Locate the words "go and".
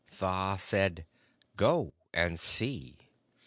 1.57-2.39